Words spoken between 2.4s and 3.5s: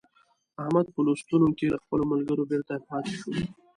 بېرته پاته شو.